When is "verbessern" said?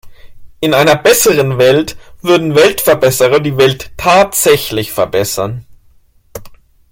4.91-5.63